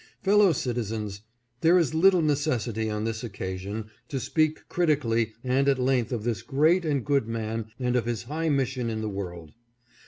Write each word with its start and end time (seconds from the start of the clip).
Fellow 0.23 0.51
citizens, 0.51 1.21
there 1.59 1.77
is 1.77 1.93
little 1.93 2.23
necessity 2.23 2.89
on 2.89 3.03
this 3.03 3.23
occasion 3.23 3.85
to 4.07 4.19
speak 4.19 4.67
critically 4.67 5.33
and 5.43 5.69
at 5.69 5.77
length 5.77 6.11
of 6.11 6.23
this 6.23 6.41
great 6.41 6.83
and 6.85 7.05
good 7.05 7.27
man 7.27 7.67
and 7.79 7.95
of 7.95 8.05
his 8.07 8.23
high 8.23 8.49
mission 8.49 8.89
in 8.89 9.01
the 9.01 9.07
world. 9.09 9.51